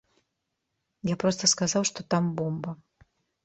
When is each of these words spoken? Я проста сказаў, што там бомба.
Я 1.13 1.19
проста 1.25 1.51
сказаў, 1.53 1.81
што 1.93 1.99
там 2.17 2.23
бомба. 2.43 2.71